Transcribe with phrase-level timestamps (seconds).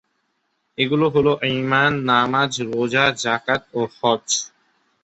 [0.77, 4.29] এগুলো হলো ঈমান, নামাজ, রোজা, যাকাত ও হজ্জ।